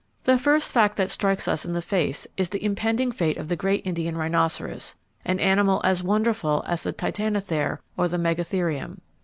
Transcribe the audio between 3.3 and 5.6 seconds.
of the great Indian rhinoceros, an